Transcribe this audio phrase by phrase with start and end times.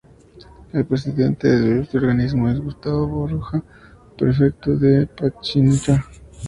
[0.73, 3.63] El presidente de este organismo es Gustavo Baroja,
[4.17, 6.03] prefecto de Pichincha.